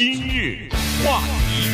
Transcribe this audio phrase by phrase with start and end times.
[0.00, 0.66] 今日
[1.04, 1.68] 话题，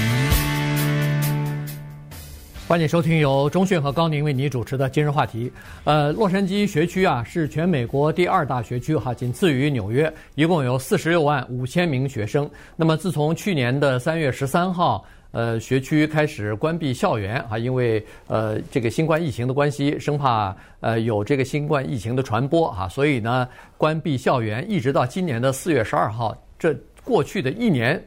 [2.67, 5.49] 欢迎收听由中讯和高宁为你主持的今日话题。
[5.85, 12.51] 呃，洛杉矶学区啊是全美国第二大学区哈，仅次于纽约，一共有四十六万五千名学生。
[12.75, 23.49] 那么自从去年的三月十三号，呃，学区开始关闭校园啊，因为呃这个新冠疫情的关系，生怕呃有这个新冠疫情的传播啊，所以呢
[23.79, 26.77] 关闭校园，一直到今年的四月十二号，这。
[27.07, 28.05] 过去的一年，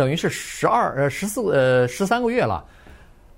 [0.00, 2.64] 等于是十二呃十四呃十三个月了，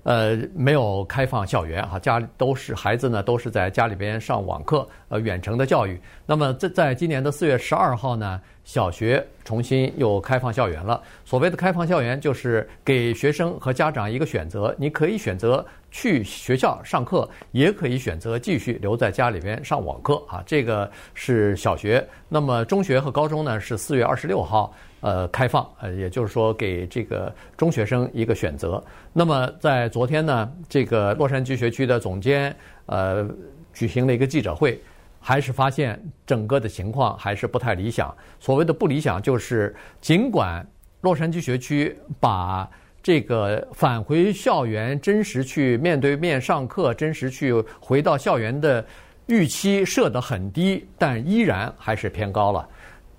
[0.03, 5.99] 呃没有开放校园哈，家里都是孩子呢，都是在家里边上网课呃远程的教育。
[6.25, 11.03] 那么在在今年的四月十二号呢，小学重新又开放校园了。
[11.25, 20.41] 所谓的开放校园，就是给学生和家长一个选择，你可以选择去学校上课，也可以选择继续留在家里边上网课啊。
[20.45, 22.07] 这个是小学。
[22.29, 24.73] 那么中学和高中呢，是四月二十六号。
[25.03, 28.81] 呃，开放，呃，也就是说给这个中学生一个选择。
[29.11, 33.29] 那么在昨天呢，这个洛杉矶学区的总监呃
[33.73, 34.79] 举行了一个记者会，
[35.19, 38.15] 还是发现整个的情况还是不太理想。
[38.39, 40.65] 所谓的不理想，就是尽管
[41.01, 42.65] 洛杉矶学区把
[43.01, 48.85] 这个返回校园、真实去面对面上课、真实去回到校园的
[49.25, 52.65] 预期设得很低，但依然还是偏高了。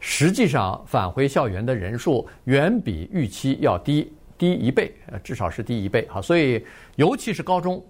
[0.07, 6.21] 实际上，返回校园的人数远比预期要低，低一倍，呃，至少是低一倍哈。
[6.21, 6.63] 所以，
[6.97, 7.83] 尤其是高中，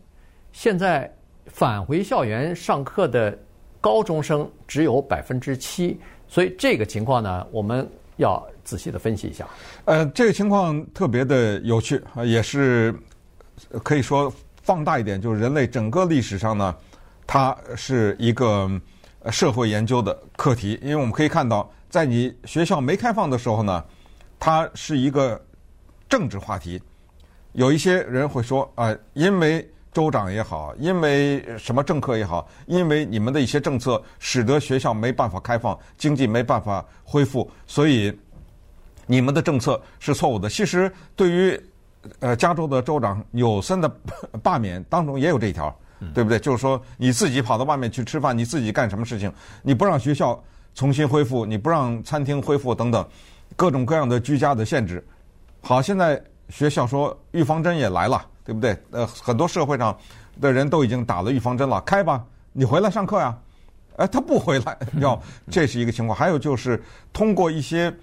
[0.52, 1.12] 现在
[1.46, 3.36] 返回校园上课的
[3.80, 5.98] 高中生只有百分之七。
[6.28, 9.44] 所以，这个情况呢，我们要仔细的分析一下。
[9.84, 12.94] 呃，这个情况特别的有趣啊，也是
[13.82, 16.76] 可以说放大一点，就是人类整个历史上呢，
[17.26, 18.70] 它是一个
[19.32, 21.68] 社会研究的课题，因为我们可以看到。
[21.94, 23.84] 在你学校没开放的时候呢，
[24.40, 25.40] 它是一个
[26.08, 26.82] 政治话题。
[27.52, 38.12] 有一些人会说啊，因为州长也好，因为什么政客也好，因为你们的一些政策使得学校没办法开放，经济没办法恢复，所以
[39.06, 40.48] 你们的政策是错误的。
[40.48, 41.60] 其实，对于
[42.18, 43.88] 呃加州的州长纽森的
[44.42, 45.72] 罢免当中也有这一条，
[46.12, 46.40] 对不对？
[46.40, 49.32] 就是说你自己跑到外面去吃饭，你自己干什么事情，
[49.62, 50.42] 你不让学校。
[50.74, 53.06] 重新恢复，你不让餐厅恢复等等，
[53.56, 55.04] 各种各样的居家的限制。
[55.60, 58.76] 好，现在学校说预防针也来了，对不对？
[58.90, 59.96] 呃，很多社会上
[60.40, 63.38] 的人都已经打了预防针了，开吧，你回来上课呀？
[63.96, 66.18] 哎，他不回来，要 这是一个情况。
[66.18, 66.82] 还有就是
[67.12, 67.94] 通过一些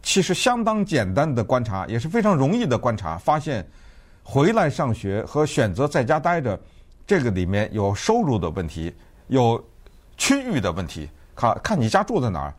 [0.00, 3.66] 其实相当简单的观察，也是非常容易的观察，发现
[4.22, 6.58] 回来上学和选择在家待着，
[7.04, 8.94] 这个里面有收入的问题，
[9.26, 9.62] 有
[10.16, 11.08] 区域的问题。
[11.34, 12.54] 看看你家住在哪儿，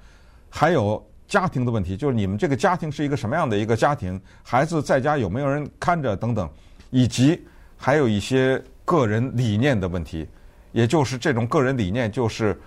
[0.50, 6.50] 还有家庭的问题，就是你们这个家庭是一个什么样的一个家庭，孩子在家有没有人看着等等，
[6.91, 7.44] 以及
[7.78, 10.28] 还有一些个人理念的问题，
[10.72, 12.59] 也就是这种个人理念，就是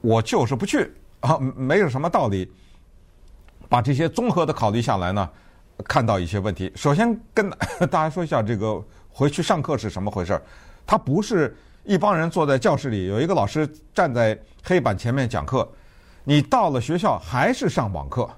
[0.00, 2.50] 我就是不去啊，没有什么道理。
[3.68, 5.30] 把这些综合的考虑下来呢，
[5.84, 6.72] 看到一些问题。
[6.76, 7.50] 首先跟
[7.90, 10.42] 大家说一下，这个回去上课是什么回事儿，
[10.86, 11.56] 它不是。
[11.84, 15.68] 一帮人坐在教室里，有一个老师站在黑板前面讲课。
[16.24, 18.28] 你到了学校还是上网课，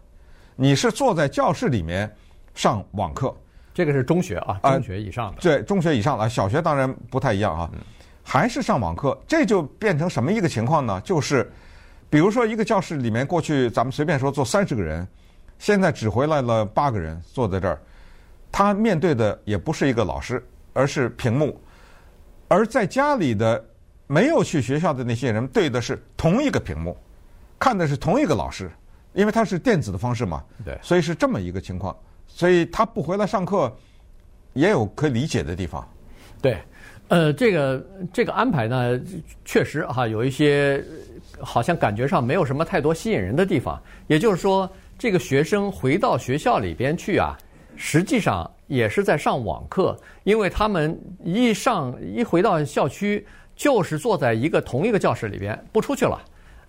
[0.57, 2.11] 你是坐在教室里面
[2.55, 3.35] 上网课。
[3.75, 5.41] 这个是中学啊，中学以上的。
[5.43, 7.71] 对，中学以上的，小学当然不太一样啊。
[8.23, 10.99] 还是上网课，这就变成什么一个情况呢？
[11.03, 11.53] 就是，
[12.09, 15.07] 比如说一个教室里面，过去咱们随便说坐三十个人，
[15.59, 17.79] 现在只回来了八个人坐在这儿，
[18.51, 21.61] 他面对的也不是一个老师，而是屏幕。
[22.49, 23.63] 而在家里的
[24.07, 26.97] 没有去学校的那些人，对的是同一个屏幕，
[27.59, 28.71] 看的是同一个老师，
[29.13, 31.97] 因为他是电子的方式嘛，对，所以是这么一个情况，
[32.27, 33.75] 所以他不回来上课，
[34.53, 35.87] 也有可以理解的地方。
[36.43, 36.59] 对，
[37.09, 39.01] 呃，这个这个安排呢，
[39.45, 40.85] 确实哈有一些
[41.41, 43.83] 好像感觉上没有什么太多吸引人的地方。
[44.07, 47.37] 也就是说，这个学生回到学校里边去啊。
[47.77, 56.21] 实际上也是在上网课，因为他们一上一回到校区，就是坐在一个同一个教室里边，不出去了，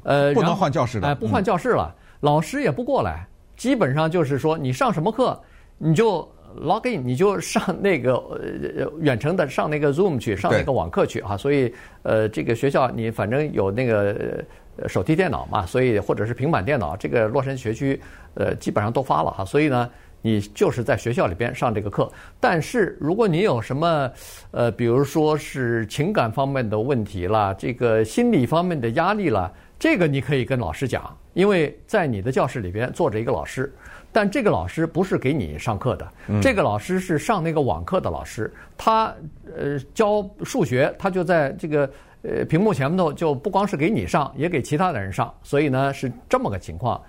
[0.03, 3.25] 呃，不能换教室了，哎，不换教室了，老师也不过来，
[3.55, 5.41] 基本上就是说你上什么课，
[5.77, 14.43] 你就 log in，你就上那个呃远程的上那个 Zoom 去上那个网课去啊，所以呃这个学校你反正有那个
[14.87, 18.01] 手提电脑嘛，所以或者是平板电脑，这个洛杉矶学区
[18.33, 19.89] 呃基本上都发了哈，所以呢。
[20.25, 24.11] 你就是在学校里边上这个课，但是如果你有什么，
[24.49, 33.71] 呃，比如说是情感方面的问题啦，这个心理方面的压力啦，这个你可以跟老师讲，因为在你的教室里边坐着一个老师，
[34.11, 36.11] 但这个老师不是给你上课的，
[36.41, 39.13] 这个老师是上那个网课的老师，他
[39.55, 41.87] 呃教数学，他就在这个
[42.23, 46.99] 呃屏幕前面头，就不光是给你上，也给其他的人上，所以呢是这么个情况。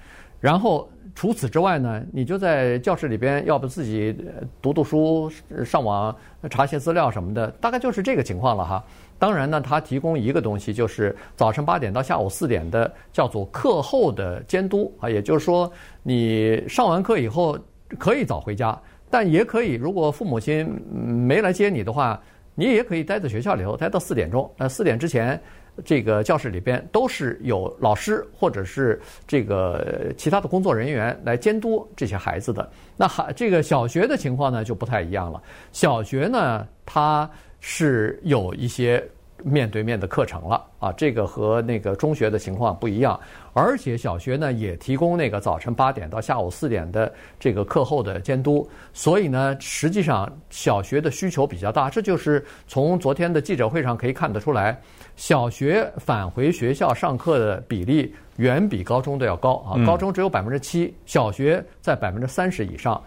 [0.41, 4.15] 然后除此之外呢，你就在教室里边，要不自己
[4.61, 5.31] 读读书、
[5.65, 6.15] 上网
[6.51, 8.85] 查些资料什么的，大概就是这个情况了哈。
[9.19, 15.73] 当然呢，他提供一个东西，就是早晨八点到下午四点的叫做课后的监督啊，也就是说，
[16.03, 17.59] 你上完课以后
[17.99, 18.79] 可以早回家，
[19.09, 22.21] 但也可以，如果父母亲没来接你的话，
[22.55, 24.51] 你也可以待在学校里头，待到四点钟。
[24.57, 25.41] 那四点之前，
[25.85, 32.69] 这个教室里边都是有老师或者是这个其他的工作人员来监督这些孩子的。
[32.97, 35.43] 那还这个小学的情况呢，就不太一样了。
[35.73, 37.29] 小学呢，它
[37.61, 39.03] 是有一些
[39.45, 43.21] 面对面的课程了啊，这个和那个中学的情况不一样，
[43.53, 54.81] 而且小学呢也提供那个早晨八点到下午四点的这个课后的监督，所以呢，实际上小学的需求比较大，这就是从昨天的记者会上可以看得出来，
[55.17, 63.03] 小学返回学校上课的比例远比高中的要高啊，高中只有百分之七，小学在百分之三十以上，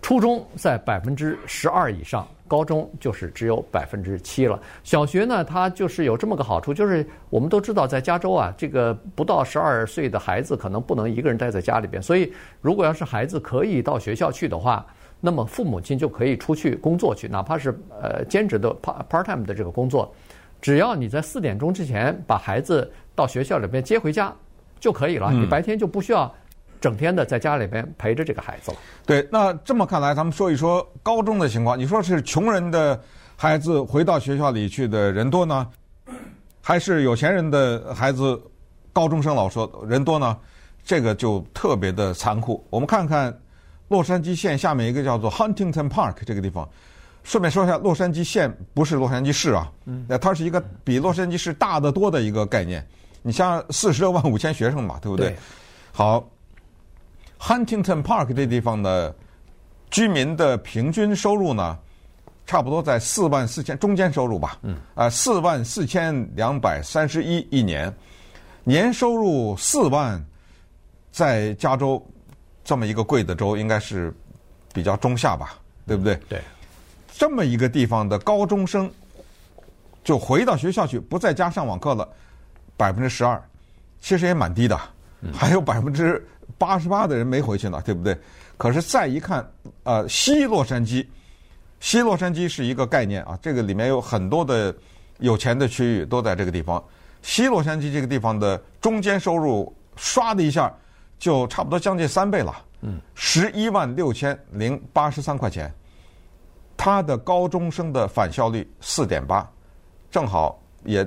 [0.00, 2.26] 初中在百分之十二以上。
[2.46, 4.60] 高中就是只有百分之七了。
[4.82, 12.02] 小学呢，它就是有这么个好处，就是我们都知道，在加州啊，这个不到十二岁的孩子可能不能一个人待在家里边。
[12.02, 14.84] 所以，如果要是孩子可以到学校去的话，
[15.20, 17.70] 那么父母亲就可以出去工作去，哪怕是
[18.02, 20.12] 呃兼职的 part part time 的这个工作，
[20.60, 24.34] 只要你在四点钟之前把孩子到学校里边接回家
[24.78, 25.32] 就可以了。
[25.32, 26.32] 你白天就不需要。
[26.80, 28.78] 整天的在家里边陪着这个孩子了。
[29.04, 31.78] 对，那这么看来，咱们说一说高中的情况。
[31.78, 32.98] 你说是穷人的
[33.36, 35.68] 孩子回到学校里去的人多呢，
[36.62, 38.40] 还是有钱人的孩子
[38.94, 40.34] 高中生老说人多呢？
[40.82, 42.66] 这个就特别的残酷。
[42.70, 43.38] 我们看看
[43.88, 46.66] 洛杉矶县下面一个叫做 Huntington Park 这个地方。
[47.22, 49.70] 顺便说一下，洛杉矶县不是洛杉矶市啊，
[50.08, 52.86] 那它是一个比洛杉矶市大得多的一个概念。
[53.22, 55.28] 你像四十六万五千学生嘛，对不对？
[55.28, 55.36] 对。
[55.92, 56.28] 好。
[57.42, 59.16] Huntington Park 这地方的
[59.90, 61.78] 居民的平均收入呢，
[62.46, 67.90] 差不多在四万四千中间收入吧，嗯，啊，四万四千两百三十一一年，
[68.62, 70.22] 年收入四万，
[71.10, 72.06] 在加州
[72.62, 74.14] 这么一个贵的州，应该是
[74.74, 76.14] 比较中下吧，对不对？
[76.28, 76.42] 对，
[77.20, 78.90] 这么一个地方的高中生
[80.02, 82.08] 就回到学校去，不在家上网课了，
[82.78, 83.38] 百分之十二，
[84.00, 84.80] 其实也蛮低的，
[85.30, 86.26] 还有百分之。
[86.56, 88.18] 八十八的人没回去呢，对不对？
[88.56, 89.46] 可是再一看，
[89.82, 91.06] 呃，西洛杉矶，
[91.78, 94.74] 西洛杉矶是一个概念啊，这个里面有很多的
[95.18, 96.82] 有钱的区域都在这个地方。
[97.20, 100.74] 西洛杉矶这个地方的中间收入唰的一下
[101.18, 105.70] 就差不多将近三倍了，嗯，十一万六千零八十三块钱。
[106.82, 109.46] 他的高中生的返校率四点八，
[110.10, 111.06] 正好也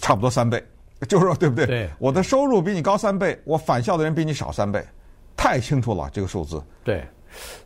[0.00, 0.64] 差不多三倍。
[1.06, 1.66] 就是说，对不对？
[1.66, 4.82] 对，我的收入比你高三倍，我返校的人比你少三倍，
[5.36, 6.58] 太清楚了这个数字。
[6.82, 7.04] 对，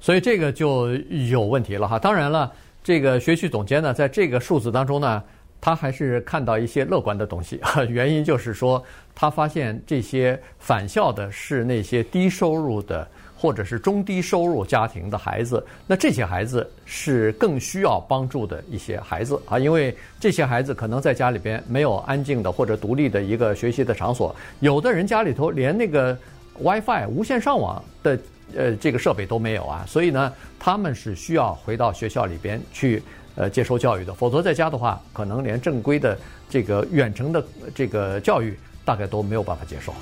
[0.00, 0.92] 所以这个就
[1.28, 1.96] 有问题了哈。
[1.96, 2.52] 当然了，
[2.82, 5.22] 这个学区总监呢，在这个数字当中呢，
[5.60, 7.60] 他还是看到一些乐观的东西。
[7.88, 8.82] 原因就是说，
[9.14, 13.08] 他发现这些返校的是那些低收入的。
[13.40, 26.18] 或者是中低收入家庭的孩子，那这些孩子是更需要帮助的一些孩子啊，因为这些孩子可能在家里边没有安静的或者独立的一个学习的场所，有的人家里头连那个
[26.60, 28.18] WiFi 无线上网的
[28.56, 33.00] 呃这个设备都没有啊，所以呢，他们是需要回到学校里边去
[33.36, 36.18] 呃接受教育的，否则在家的话，可能连正规的
[36.50, 39.94] 这个远程的这个教育大概都没有办法接受。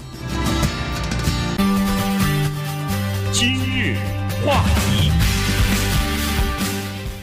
[3.38, 3.94] 今日
[4.46, 5.10] 话题，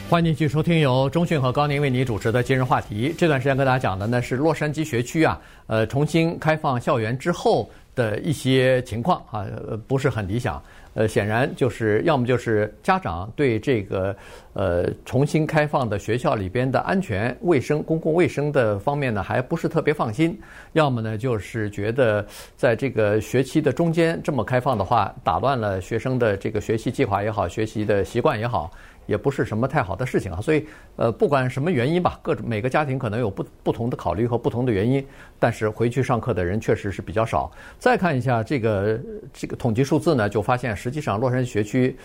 [0.08, 3.12] 欢迎继续收听由中讯和高宁为你主持的今日话题。
[3.18, 9.44] 这段时间跟大家讲的呢是洛杉矶学区啊，呃，重新开放校园之后的一些情况啊，
[9.88, 10.62] 不是很理想。
[10.94, 14.16] 呃，显然就是要么就是家长对这个
[14.52, 20.32] 呃重新开放的学校里边的安全卫生、公共卫生的方面呢，还不是特别放心；
[20.72, 22.24] 要么呢，就是觉得
[22.56, 28.70] 在这个学期的中间这么开放的话，打乱了学生的这个学习计划也好，学习的习惯也好。
[29.06, 35.06] 也不是什么太好的事情啊，所以呃，不管什么原因吧，各种每个家庭可能有不不同的考虑和不同的原因，
[35.38, 37.50] 但是回去上课的人确实是比较少。
[37.78, 39.00] 再看一下这个
[39.32, 41.96] 这个统计数字呢，就发现实际上洛杉矶学区，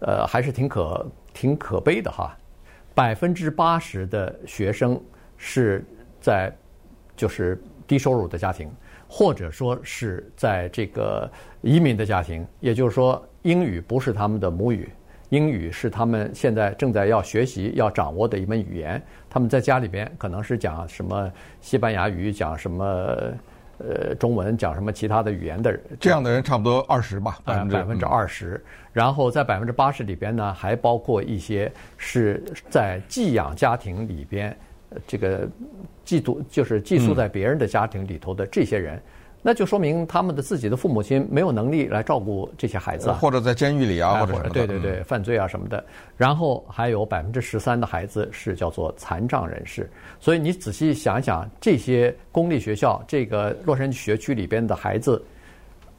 [0.00, 2.36] 呃，还是挺可挺可悲的哈，
[2.94, 5.00] 百分之八十的学生
[5.36, 5.84] 是
[6.20, 6.54] 在
[7.16, 8.70] 就是低收入的家庭。
[9.08, 11.30] 或者说是在这个
[11.62, 14.90] 移民的家庭，也就是说英语不是他们的母语，
[15.30, 19.02] 英语是他们现在正在要学习、要掌握的一门语言。
[19.28, 21.30] 他们在家里边可能是讲什么
[21.60, 22.84] 西班牙语，讲什么
[23.78, 25.80] 呃中文，讲什么其他的语言的人。
[25.98, 28.62] 这样的人差不多二十吧，百分之百分之二十。
[28.92, 34.56] 然后在百分之八十里边呢，还包括一些是在寄养家庭里边。
[35.06, 35.46] 这个
[36.04, 39.02] 寄宿就是寄宿在别人的家庭里头的这些人，嗯、
[39.46, 45.84] 那就说明他们的自己的父母亲没有能力来照顾这些孩子，或者在监狱里啊，或者什么的，对对对，犯罪啊什么的。
[46.16, 49.88] 然后还有百分之十三的孩子是叫做残障人士。
[50.18, 55.24] 所以你仔细想一想，这些公立学校这个洛杉矶学区里边的孩子，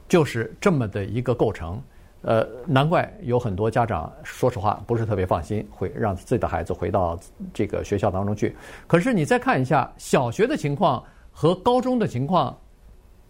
[0.08, 1.80] 就是这么的一个构成。
[2.20, 7.18] 呃，难怪有很多家长说实话不是特别放心，会让自己的孩子回到
[7.54, 8.54] 这个学校当中去。
[8.86, 11.02] 可是你再看一下小学的情况
[11.32, 12.54] 和高中的情况，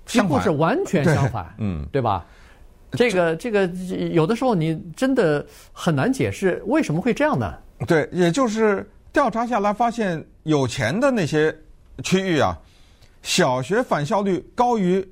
[0.09, 2.27] 几乎是完全相反，嗯，对吧？
[2.93, 3.67] 这个这个
[4.11, 7.55] 有的时候你真的很难解释为什么会这样呢？
[7.87, 11.57] 对，也就是调查下来发现，有钱的那些
[12.03, 12.59] 区域啊，
[13.23, 15.09] 小学返校率高于。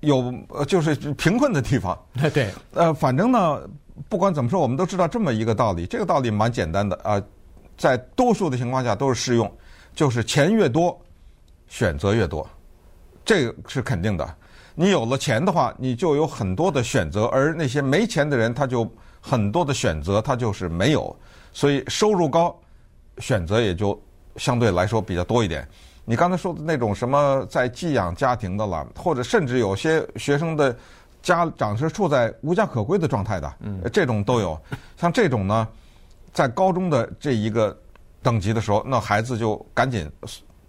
[0.00, 1.98] 有呃，就是贫困的地方。
[2.32, 3.60] 对，呃，反正呢，
[4.10, 5.86] 不管怎么说，我们都知道这么一个道理。
[5.86, 7.20] 这个道理蛮简单的啊，
[7.78, 9.50] 在多数的情况下都是适用，
[9.94, 10.96] 就是钱越多，
[11.66, 12.46] 选择越多，
[13.26, 14.34] 这个是肯定的。
[14.74, 18.90] 你有了钱的话，你就有很多的选择，而那些没钱的人，他就
[19.20, 21.14] 很多的选择，他就是没有。
[21.52, 22.54] 所以收入高，
[23.18, 24.00] 选择也就
[24.36, 25.66] 相对来说比较多一点。
[26.04, 30.76] 你刚才说的那种什么在寄养家庭的了，或者甚至有些学生的
[31.22, 34.56] 家长是处在无家可归的状态的，嗯，这种都有。
[34.96, 35.66] 像这种呢，
[36.32, 37.76] 在高中的这一个
[38.22, 40.08] 等级的时候，那孩子就赶紧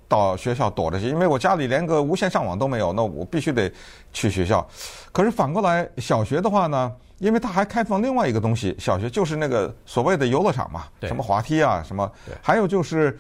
[0.07, 3.71] 到学校躲着去，因为我家里连个无线上网都没有，那我必须得
[4.11, 4.67] 去学校。
[5.11, 12.11] 可是反过来，小学的话呢，因为它还开放另外一个东西，小学就是那个所谓的游乐场嘛，什么滑梯啊，什么，
[12.41, 13.17] 还有就是，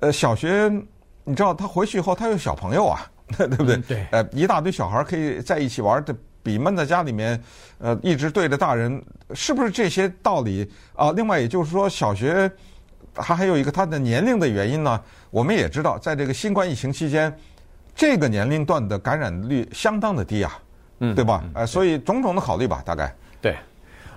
[0.00, 0.70] 呃，小学。
[1.24, 3.06] 你知道他回去以后，他有小朋友啊，
[3.38, 3.76] 对不对？
[3.76, 4.04] 对。
[4.10, 6.12] 呃，一大堆小孩可以在一起玩，的
[6.42, 7.40] 比闷在家里面，
[7.78, 9.00] 呃，一直对着大人，
[9.32, 11.12] 是不是这些道理啊？
[11.12, 12.50] 另外，也就是说，小学
[13.14, 15.00] 它还有一个他的年龄的原因呢。
[15.30, 17.34] 我们也知道，在这个新冠疫情期间，
[17.94, 20.58] 这个年龄段的感染率相当的低啊，
[21.00, 21.44] 嗯，对吧？
[21.54, 23.14] 呃，所以种种的考虑吧，大概。
[23.40, 23.56] 对。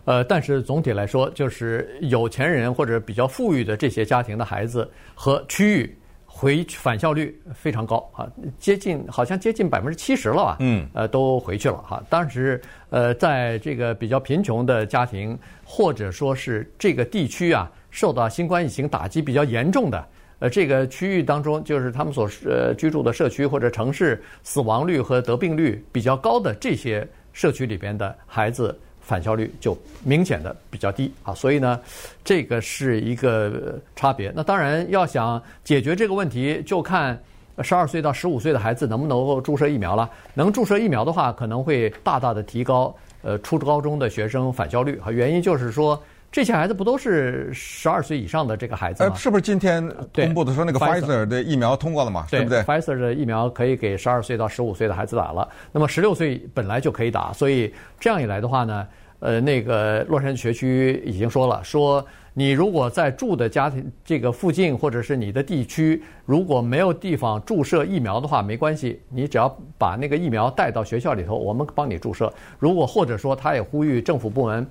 [0.05, 5.97] 呃，但是总体来说，就是有钱人或者比较富裕的这些家庭的孩子和区域。
[6.37, 8.27] 回返校率非常高啊，
[8.59, 10.57] 接近好像接近百分之七十了吧？
[10.59, 12.03] 嗯，呃，都回去了哈。
[12.09, 20.05] 当时呃，在这个比较贫穷的家庭，或者说是这个地区啊，受到新冠疫情打击比较严重的，
[20.39, 28.77] 呃，这个区域当中，就是他们所呃居住的社区或者城市，死亡率和得病率比较高的这些社区里边的孩子。
[28.99, 31.79] 返校率就明显的比较低啊，所以呢，
[32.23, 34.33] 这个是一个差别。
[34.35, 37.15] 那当然要想解决这个问题，就看
[37.61, 40.09] 十二岁到十五岁的孩子能不能够注射疫苗了。
[40.33, 44.99] 能注射疫苗的话，可能会大大的提高呃初高中的学生返校率。
[45.11, 46.01] 原因就是说。
[46.35, 49.09] 这些孩子不都是十二岁以上的这个孩子吗？
[49.09, 52.27] 呃，是不是今天公布的说那个 Pfizer 的疫苗通过了嘛？
[52.29, 55.47] 对，对不对？Pfizer 的疫苗可以给十二岁到十五岁的孩子打了。
[55.71, 58.85] 那么十六岁本来就可以打，所以这样一来的话呢，
[59.19, 72.31] 呃，那个洛杉矶学区已经说了，说你如果在住的家庭这个附近或者是你的地区如果没有地方注射疫苗的话，没关系，你只要把那个疫苗带到学校里头，我们帮你注射。
[72.59, 74.67] 如果或者说他也呼吁政府部门。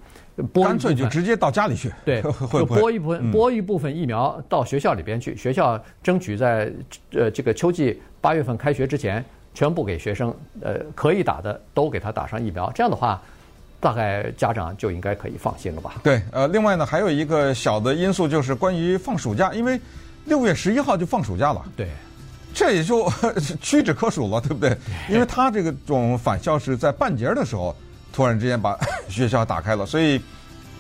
[0.53, 2.21] 干脆就直接到家里去，对，
[2.51, 5.37] 就拨一部分拨一部分疫苗到学校里边去。
[5.37, 6.73] 学校争取在
[7.13, 9.25] 呃这个秋季八月份开学之前，
[9.55, 12.69] 全部给学生呃可以打的都给他打上疫苗。
[12.75, 13.23] 这样的话，
[13.85, 15.97] 大概家长就应该可以放心了吧？
[16.03, 19.79] 对，呃，另外呢，还有一个小的因素就是关于放暑假，因为
[20.25, 21.63] 六月十一号就放暑假了。
[21.77, 21.89] 对，
[22.55, 23.13] 这也就
[23.61, 24.75] 屈指可数了，对不对？
[25.11, 27.77] 因为他这个种返校是在半截的时候。
[28.17, 28.79] 突然之间把
[29.11, 30.21] 学校打开了，所以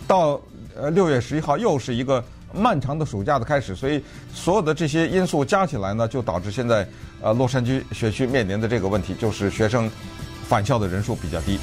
[0.06, 0.40] 到
[0.76, 4.00] 呃六月十一号又是一个漫长的暑假的开始，所以
[4.32, 6.87] 所有的这些因素加起来呢，就导致现在
[7.20, 9.90] 呃洛杉矶学区面临的这个问题，就是学生
[10.46, 11.58] 返校的人数比较低。